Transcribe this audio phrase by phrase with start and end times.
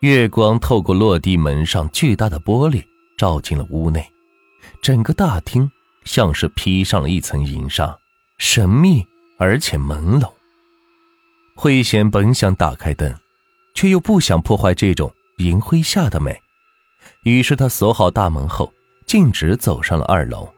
[0.00, 2.84] 月光透过落地门上巨大的玻璃，
[3.16, 4.06] 照进了屋内。
[4.80, 5.68] 整个大厅
[6.04, 7.98] 像是披上了一层银纱，
[8.38, 9.04] 神秘
[9.38, 10.30] 而且朦胧。
[11.56, 13.12] 慧贤本想打开灯，
[13.74, 16.40] 却又不想破坏这种银灰下的美，
[17.24, 18.72] 于是他锁好大门后，
[19.04, 20.48] 径直走上了二楼，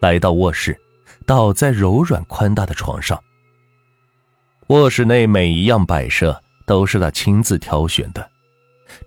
[0.00, 0.78] 来到卧室，
[1.24, 3.18] 倒在柔软宽大的床上。
[4.66, 8.30] 卧室内每一样摆设都是他亲自挑选的，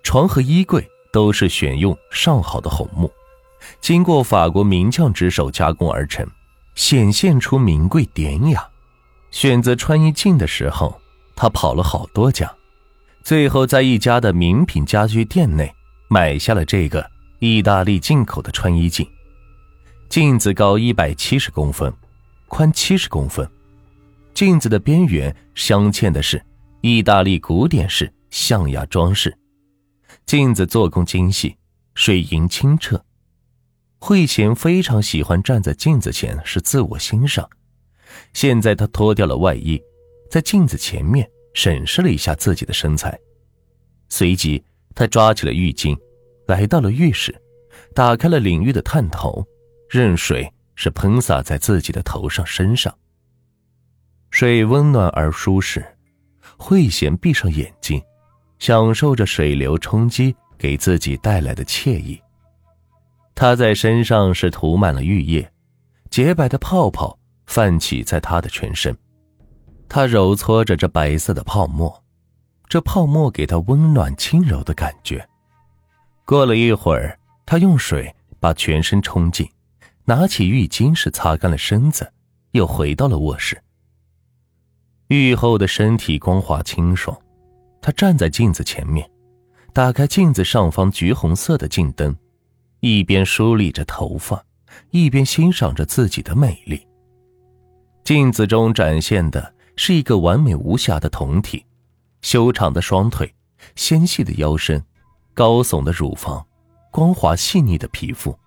[0.02, 3.10] 床和衣柜都是选用上好的红木，
[3.80, 6.26] 经过法国名匠之手加工而成，
[6.74, 8.66] 显现出名贵典雅。
[9.30, 11.00] 选择穿衣镜的时候。
[11.36, 12.54] 他跑了好多家，
[13.22, 15.72] 最后在一家的名品家居店内
[16.06, 19.08] 买下了这个意大利进口的穿衣镜。
[20.10, 21.90] 镜子高一百七十公分，
[22.46, 23.48] 宽七十公分，
[24.34, 26.44] 镜子的边缘镶嵌的是
[26.82, 29.34] 意大利古典式象牙装饰。
[30.30, 31.56] 镜子做工精细，
[31.96, 33.04] 水银清澈。
[33.98, 37.50] 慧贤非常喜欢站在镜子前是自我欣赏。
[38.32, 39.82] 现在她脱掉了外衣。
[40.30, 43.18] 在镜子前面审视了一下自己的身材，
[44.08, 44.62] 随即
[44.94, 45.98] 他抓起了浴巾，
[46.46, 47.34] 来到了浴室，
[47.92, 49.44] 打开了淋浴的探头，
[49.88, 52.96] 任水是喷洒在自己的头上身上。
[54.30, 55.84] 水温暖而舒适，
[56.56, 58.00] 慧贤闭上眼睛，
[58.60, 62.20] 享受着水流冲击给自己带来的惬意。
[63.34, 65.50] 他在身上是涂满了浴液，
[66.10, 68.96] 洁白的泡泡泛起在他的全身。
[69.88, 72.04] 他揉搓着这白色的泡沫，
[72.68, 75.26] 这泡沫给他温暖轻柔的感觉。
[76.24, 79.48] 过了一会儿，他用水把全身冲净，
[80.04, 82.12] 拿起浴巾是擦干了身子，
[82.52, 83.60] 又回到了卧室。
[85.08, 87.18] 浴后的身体光滑清爽，
[87.80, 89.08] 他站在镜子前面，
[89.72, 92.16] 打开镜子上方橘红色的镜灯，
[92.80, 94.44] 一边梳理着头发，
[94.90, 96.86] 一边欣赏着自己的美丽。
[98.04, 99.54] 镜子中展现的。
[99.82, 101.64] 是一个完美无瑕的酮体，
[102.20, 103.34] 修长的双腿，
[103.76, 104.84] 纤细的腰身，
[105.32, 106.46] 高耸的乳房，
[106.90, 108.38] 光滑细腻的皮肤。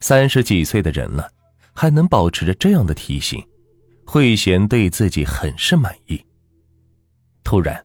[0.00, 1.26] 三十几岁的人了，
[1.72, 3.42] 还能保持着这样的体型，
[4.04, 6.22] 慧贤对自己很是满意。
[7.42, 7.82] 突然，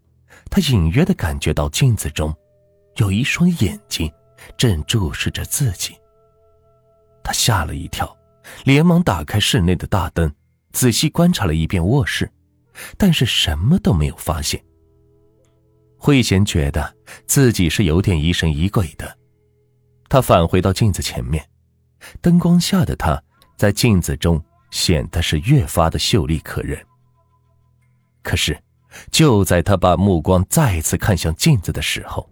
[0.50, 2.36] 他隐约的感觉到镜子中
[2.96, 4.12] 有一双眼睛
[4.58, 5.96] 正注视着自己。
[7.24, 8.18] 他吓了一跳，
[8.64, 10.34] 连忙打开室内的大灯，
[10.72, 12.32] 仔细观察了一遍卧室。
[12.96, 14.64] 但是什么都没有发现。
[15.98, 19.18] 慧贤觉得自己是有点疑神疑鬼的，
[20.08, 21.44] 他返回到镜子前面，
[22.22, 23.20] 灯光下的他
[23.58, 26.80] 在镜子中显得是越发的秀丽可人。
[28.22, 28.56] 可是，
[29.12, 32.30] 就在他把目光再次看向镜子的时候，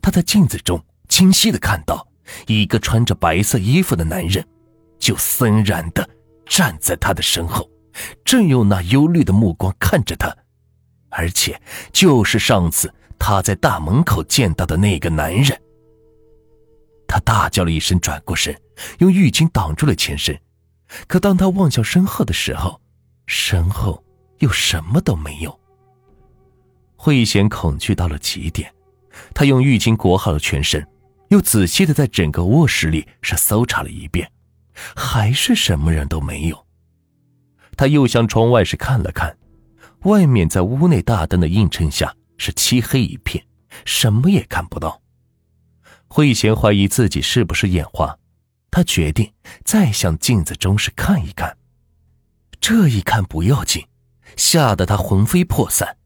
[0.00, 2.06] 他在镜子中清晰的看到
[2.46, 4.46] 一个穿着白色衣服的男人，
[4.98, 6.08] 就森然的
[6.46, 7.68] 站在他的身后。
[8.24, 10.34] 正用那忧虑的目光看着他，
[11.10, 11.60] 而且
[11.92, 15.60] 就是上次他在大门口见到的那个男人。
[17.06, 18.58] 他大叫了一声，转过身，
[19.00, 20.34] 用浴巾挡住了前身。
[21.06, 22.80] 可当他望向身后的时候，
[23.26, 24.02] 身后
[24.38, 25.60] 又什么都没有。
[27.04, 28.72] 慧贤恐惧到了极点，
[29.34, 30.86] 他用浴巾裹好了全身，
[31.30, 34.30] 又仔细的在整个卧室里是搜查了一遍，
[34.94, 36.64] 还是什么人都没有。
[37.76, 39.36] 他又向窗外是看了看，
[40.02, 43.44] 外面在屋内大灯的映衬下是漆黑一片，
[43.84, 45.02] 什么也看不到。
[46.06, 48.16] 慧贤怀疑自己是不是眼花，
[48.70, 49.28] 他决定
[49.64, 51.56] 再向镜子中是看一看。
[52.60, 53.84] 这一看不要紧，
[54.36, 55.96] 吓得他魂飞魄散。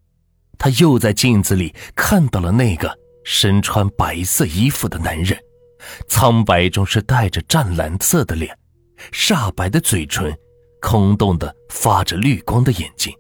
[0.59, 5.39] 他又在镜子里看到了那个身穿白色衣服的男人，
[6.09, 8.57] 苍白中是带着湛蓝色的脸，
[9.13, 10.37] 煞白的嘴唇。
[10.79, 13.13] 空洞的、发着绿光的眼睛。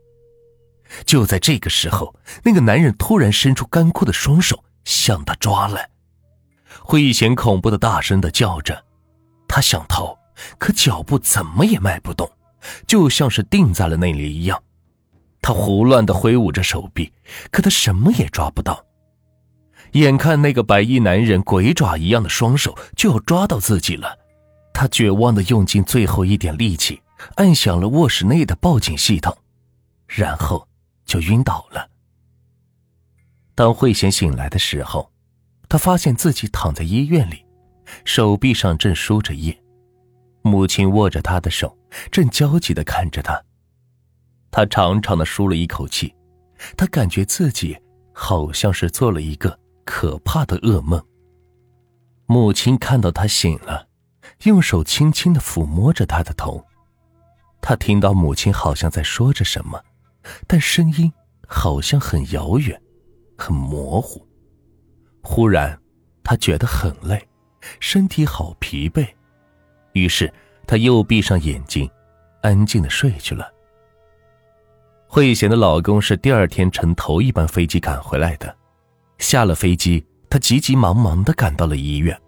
[1.04, 2.14] 就在这个时候，
[2.44, 5.88] 那个男人突然伸出干枯的双手向他抓来。
[6.78, 8.84] 慧贤恐怖的大声的叫着，
[9.48, 10.16] 他想逃，
[10.58, 12.30] 可脚步怎么也迈不动，
[12.86, 14.62] 就像是定在了那里一样。
[15.46, 17.12] 他胡乱的挥舞着手臂，
[17.52, 18.84] 可他什么也抓不到。
[19.92, 24.18] 眼看那个白衣男人鬼爪一样的双手就要抓到自己了，
[24.74, 27.00] 他绝望的用尽最后一点力气。
[27.36, 29.38] 按响了卧室内的报警系统，
[30.08, 30.66] 然后
[31.04, 31.88] 就晕倒了。
[33.54, 35.12] 当慧贤醒来的时候，
[35.68, 37.44] 他发现自己躺在医院里，
[38.04, 39.56] 手臂上正输着液，
[40.42, 41.78] 母亲握着他的手，
[42.10, 43.40] 正焦急的看着他。
[44.56, 46.14] 他长长的舒了一口气，
[46.78, 47.76] 他感觉自己
[48.14, 50.98] 好像是做了一个可怕的噩梦。
[52.24, 53.86] 母亲看到他醒了，
[54.44, 56.64] 用手轻轻的抚摸着他的头。
[57.60, 59.78] 他听到母亲好像在说着什么，
[60.46, 61.12] 但声音
[61.46, 62.80] 好像很遥远，
[63.36, 64.26] 很模糊。
[65.22, 65.78] 忽然，
[66.24, 67.28] 他觉得很累，
[67.78, 69.06] 身体好疲惫，
[69.92, 70.32] 于是
[70.66, 71.90] 他又闭上眼睛，
[72.40, 73.52] 安静的睡去了。
[75.08, 78.54] 慧贤的老公是第二天乘头一班飞机赶回来的，
[79.18, 82.18] 下了飞机，他急急忙忙的赶到了医院。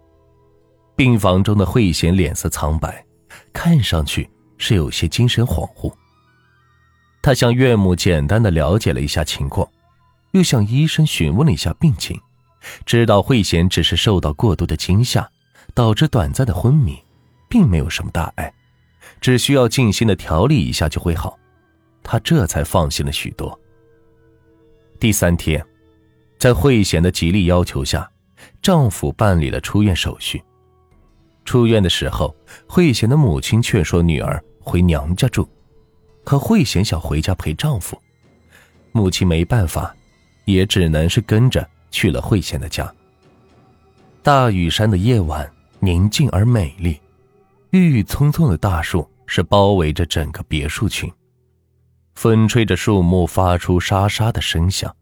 [0.95, 3.05] 病房中的慧贤脸色苍白，
[3.53, 5.93] 看上去是有些精神恍惚。
[7.21, 9.67] 他向岳母简单的了解了一下情况，
[10.31, 12.19] 又向医生询问了一下病情。
[12.85, 15.29] 知道慧贤只是受到过度的惊吓，
[15.73, 16.97] 导致短暂的昏迷，
[17.49, 18.51] 并没有什么大碍，
[19.21, 21.37] 只需要静心的调理一下就会好。
[22.11, 23.57] 他这才放心了许多。
[24.99, 25.63] 第三天，
[26.39, 28.09] 在慧贤的极力要求下，
[28.63, 30.41] 丈夫办理了出院手续。
[31.45, 32.35] 出院的时候，
[32.67, 35.47] 慧贤的母亲劝说女儿回娘家住，
[36.23, 37.95] 可慧贤想回家陪丈夫，
[38.91, 39.95] 母亲没办法，
[40.45, 41.63] 也只能是跟着。
[41.91, 42.91] 去了慧贤的家。
[44.23, 46.99] 大屿山的夜晚宁静而美丽，
[47.69, 51.11] 郁郁葱葱的大树是包围着整个别墅群，
[52.19, 54.93] 风吹着树木发出沙沙的声响，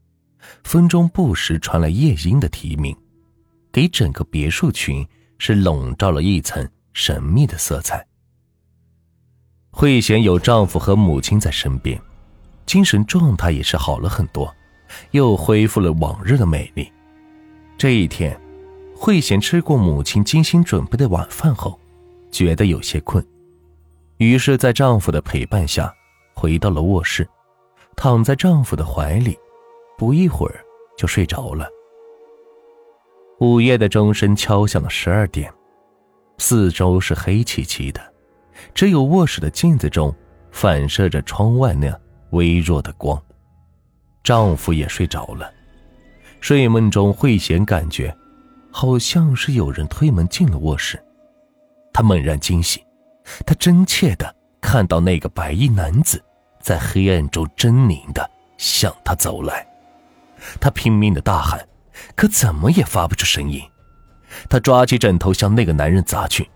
[0.64, 2.96] 风中不时传来夜莺的啼鸣，
[3.72, 5.04] 给整个别墅群
[5.40, 8.06] 是笼罩了一层神秘的色彩。
[9.72, 12.00] 慧贤有丈夫和母亲在身边，
[12.68, 14.56] 精神状态也是好了很多。
[15.10, 16.88] 又恢复了往日的美丽。
[17.80, 18.40] 这一天，
[18.96, 21.80] 慧贤吃过母亲精心准备的晚饭后，
[22.32, 23.26] 觉得有些困，
[24.18, 25.92] 于是，在丈夫的陪伴下，
[26.40, 27.28] 回到了卧室，
[27.96, 29.36] 躺在丈夫的怀里，
[29.98, 30.64] 不一会儿
[30.96, 31.68] 就睡着了。
[33.40, 35.52] 午夜的钟声敲响了十二点，
[36.38, 38.14] 四周是黑漆漆的，
[38.76, 40.14] 只有卧室的镜子中
[40.52, 41.92] 反射着窗外那
[42.30, 43.20] 微弱的光。
[44.24, 45.52] 丈夫也睡着了，
[46.40, 48.16] 睡梦中，慧贤感觉
[48.72, 51.04] 好像是有人推门进了卧室，
[51.92, 52.84] 她猛然惊醒，
[53.44, 56.24] 她真切的看到那个白衣男子
[56.68, 59.66] 在黑暗中狰狞的向她走来，
[60.60, 61.66] 她拼命的大喊，
[62.14, 63.62] 可怎么也发不出声音。
[64.50, 66.50] 她抓起枕头向那个男人砸去，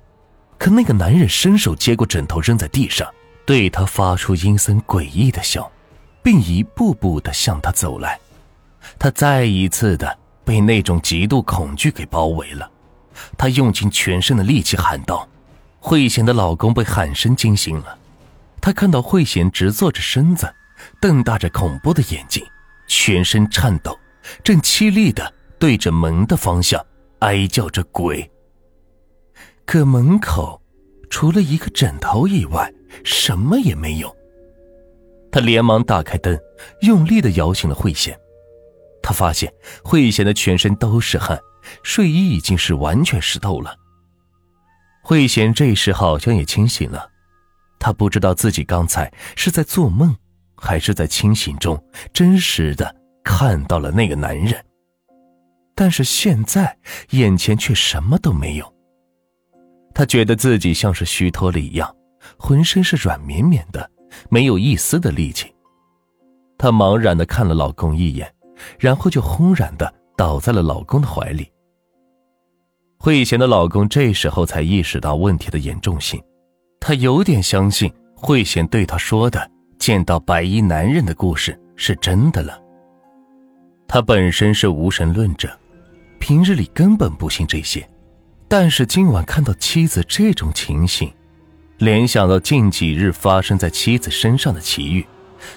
[0.57, 3.09] 可那个男人伸手接过枕头扔在地上，
[3.45, 5.71] 对她发出阴森诡异的笑。
[6.23, 8.19] 并一步步的向他走来，
[8.99, 12.69] 他再一次的被那种极度恐惧给包围了。
[13.35, 15.27] 他用尽全身的力气喊道
[15.81, 17.97] ：“慧贤的老公被喊声惊醒了。
[18.61, 20.53] 他看到慧贤直坐着身子，
[21.01, 22.45] 瞪大着恐怖的眼睛，
[22.87, 23.97] 全身颤抖，
[24.43, 26.79] 正凄厉的对着门的方向
[27.19, 28.29] 哀叫着鬼。
[29.65, 30.61] 可门口
[31.09, 32.71] 除了一个枕头以外，
[33.03, 34.15] 什么也没有。”
[35.31, 36.37] 他连忙打开灯，
[36.81, 38.17] 用力的摇醒了慧贤。
[39.01, 39.51] 他发现
[39.83, 41.39] 慧贤的全身都是汗，
[41.83, 43.75] 睡衣已经是完全湿透了。
[45.01, 47.09] 慧贤这时好像也清醒了，
[47.81, 50.15] 他不知道自己刚才是在做梦，
[50.55, 51.83] 还是在清醒中
[52.13, 54.63] 真实的看到了那个男人。
[55.73, 56.77] 但是现在
[57.09, 58.73] 眼前却什么都没有。
[59.95, 61.93] 他觉得自己像是虚脱了一样，
[62.37, 63.89] 浑身是软绵绵的。
[64.29, 65.51] 没有一丝的力气，
[66.57, 68.31] 她茫然的看了老公一眼，
[68.77, 71.49] 然后就轰然的倒在了老公的怀里。
[72.99, 76.21] 慧贤的老公这时候才意识到问题的严重性，
[76.81, 82.59] 他有点相信慧贤对他说的见到白衣男人的故事是真的了。
[83.87, 85.55] 他本身是无神论者，
[86.19, 87.87] 平日里根本不信这些，
[88.47, 91.09] 但是今晚看到妻子这种情形。
[91.77, 95.05] 联想到近几日发生在妻子身上的奇遇，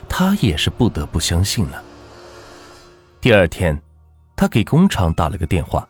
[0.09, 1.83] 他也是不得不相信了。
[3.21, 3.81] 第二天，
[4.37, 5.89] 他给工厂打了个电话，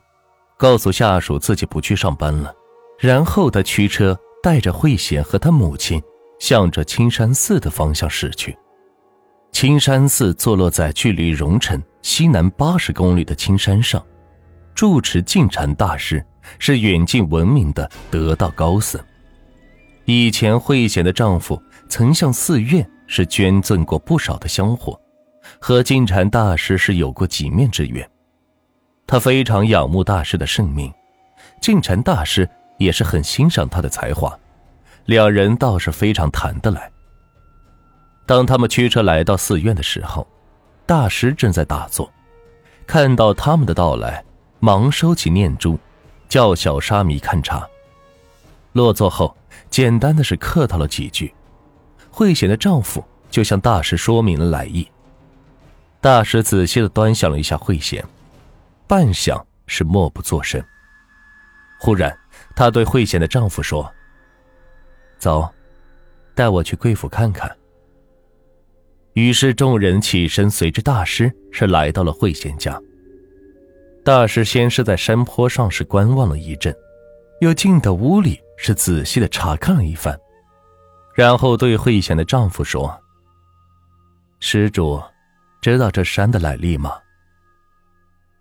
[0.56, 2.54] 告诉下属自己不去上班了，
[3.00, 6.02] 然后他驱车带着慧贤和他母亲，
[6.38, 8.54] 向着青山寺的方向驶去。
[9.52, 14.04] 青山寺坐落在距离荣城西南八十公里的青山上，
[14.74, 16.22] 住持净禅大师
[16.58, 19.02] 是远近闻名的得道高僧。
[20.04, 21.58] 以前慧贤的丈夫
[21.88, 25.00] 曾向寺院是捐赠过不少的香火，
[25.58, 28.06] 和净禅大师是有过几面之缘。
[29.06, 30.92] 他非常仰慕大师的圣名，
[31.62, 32.46] 净禅大师
[32.78, 34.36] 也是很欣赏他的才华，
[35.06, 36.90] 两人倒是非常谈得来。
[38.26, 40.26] 当他们驱车来到寺院的时候，
[40.86, 42.10] 大师正在打坐，
[42.86, 44.24] 看到他们的到来，
[44.60, 45.78] 忙收起念珠，
[46.28, 47.66] 叫小沙弥看茶。
[48.72, 49.36] 落座后，
[49.70, 51.32] 简单的是客套了几句。
[52.10, 54.88] 慧贤的丈夫就向大师说明了来意。
[56.00, 58.04] 大师仔细的端详了一下慧贤，
[58.86, 60.62] 半晌是默不作声。
[61.80, 62.16] 忽然，
[62.54, 63.92] 他对慧贤的丈夫说
[65.18, 65.48] ：“走，
[66.34, 67.54] 带我去贵府看看。”
[69.14, 72.80] 于是众人起身，随着大师是来到了慧贤家。
[74.04, 76.74] 大师先是在山坡上是观望了一阵，
[77.40, 78.40] 又进到屋里。
[78.56, 80.16] 是仔细的查看了一番，
[81.12, 82.96] 然后对慧贤的丈夫说
[84.38, 85.02] ：“施主，
[85.60, 86.96] 知道这山的来历吗？”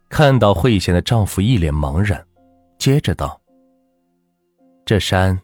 [0.07, 2.23] 看到慧贤的丈夫一脸茫然，
[2.77, 3.41] 接着道
[4.85, 5.39] ：“这山，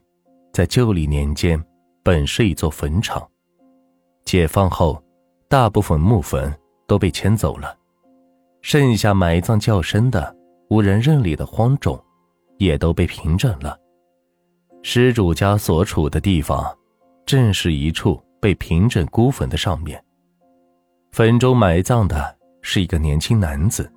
[0.51, 1.63] 在旧历年间，
[2.03, 3.25] 本是一座坟场。
[4.25, 5.01] 解放后，
[5.47, 6.53] 大部分墓坟
[6.85, 7.73] 都被迁走了，
[8.61, 10.35] 剩下埋葬较深的、
[10.69, 11.97] 无人认领的荒冢，
[12.57, 13.79] 也都被平整了。”
[14.83, 16.77] 施主家所处的地方，
[17.25, 20.03] 正是一处被平整孤坟的上面。
[21.13, 23.89] 坟中埋葬的是一个年轻男子，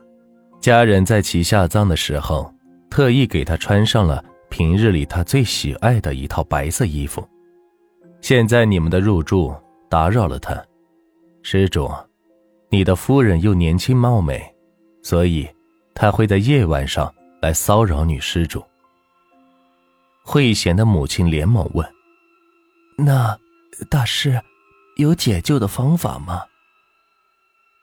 [0.61, 2.53] 家人在其下葬的时候，
[2.89, 7.26] 特意给他穿上了平日里他最喜爱的一套白色衣服。
[8.21, 9.56] 现在你们的入住
[9.88, 10.62] 打扰了他，
[11.42, 11.90] 施主，
[12.68, 14.54] 你的夫人又年轻貌美，
[15.02, 15.49] 所以
[15.94, 18.62] 他会在夜晚上来骚扰女施主。
[20.23, 21.90] 慧贤的母亲连忙问
[22.99, 23.35] ：“那
[23.88, 24.38] 大师
[24.97, 26.42] 有解救的方法吗？”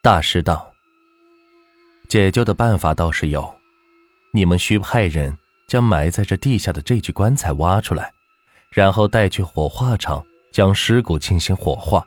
[0.03, 0.71] 大师道
[2.07, 3.51] ：“解救的办法倒是有，
[4.31, 5.35] 你们需派人
[5.69, 8.11] 将埋在这地下的这具棺材挖出来，
[8.71, 12.03] 然后带去火化场将尸骨进行火化，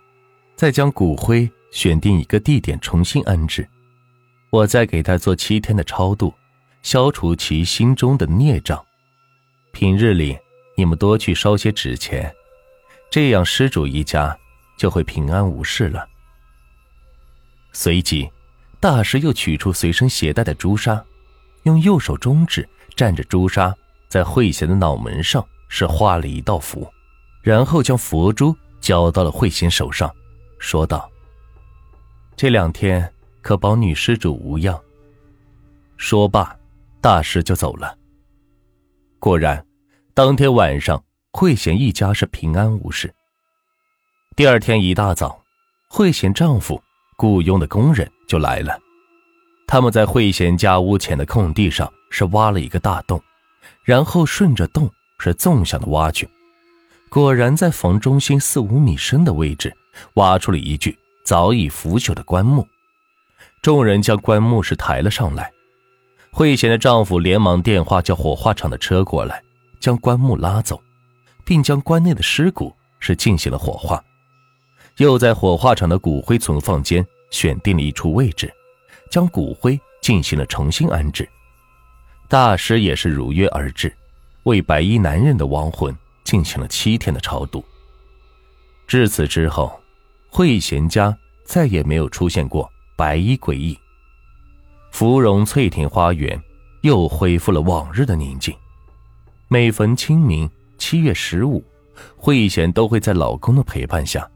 [0.57, 3.67] 再将骨灰选定一个地点重新安置。
[4.51, 6.35] 我再给他做七天的超度，
[6.83, 8.85] 消除其心中的孽障。”
[9.71, 10.37] 平日里，
[10.77, 12.35] 你们多去烧些纸钱，
[13.11, 14.37] 这样施主一家
[14.77, 16.09] 就会平安无事了。
[17.73, 18.29] 随即，
[18.81, 21.03] 大师又取出随身携带的朱砂，
[21.63, 23.75] 用右手中指蘸着朱砂，
[24.09, 26.87] 在慧贤的脑门上是画了一道符，
[27.43, 30.15] 然后将佛珠交到了慧贤手上，
[30.59, 31.11] 说道
[32.37, 34.79] ：“这两天可保女施主无恙。”
[35.97, 36.57] 说罢，
[37.01, 37.97] 大师就走了。
[39.19, 39.65] 果然，
[40.15, 43.15] 当天晚上，慧贤一家是平安无事。
[44.35, 45.41] 第二天一大早，
[45.89, 46.83] 慧贤丈夫
[47.17, 48.79] 雇佣的工人就来了。
[49.73, 53.19] 他们在慧贤家屋前的空地上是挖了一个大洞，
[53.83, 56.29] 然后顺着洞是纵向的挖去，
[57.09, 59.75] 果然在房中心四五米深的位置
[60.17, 62.69] 挖出了一具早已腐朽的棺木。
[63.63, 65.51] 众人将棺木是抬了上来。
[66.31, 69.43] 慧贤的丈夫连忙电话叫火化场的车过来，
[69.81, 70.79] 将棺木拉走，
[71.47, 74.05] 并将棺内的尸骨是进行了火化，
[74.99, 78.53] 又在火化场的骨灰存放间选定了一处位置，
[79.13, 81.29] 将骨灰进行了重新安置。
[82.29, 83.95] 大师也是如约而至，
[84.45, 87.63] 为白衣男人的亡魂进行了七天的超度。
[88.87, 89.79] 至此之后，
[90.31, 91.15] 慧贤家
[91.45, 92.67] 再也没有出现过
[92.97, 93.79] 白衣诡异。
[94.93, 96.43] 芙蓉翠亭花园
[96.81, 98.55] 又恢复了往日的宁静。
[99.49, 101.63] 每逢清明、七月十五，
[102.17, 104.27] 慧贤都会在老公的陪伴下，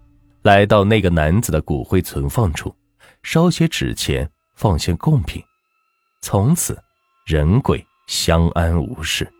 [0.43, 2.77] 来到那个男子的骨灰存放处，
[3.23, 5.45] 烧些纸钱，奉献贡品，
[6.23, 6.83] 从此
[7.27, 9.31] 人鬼相安无事。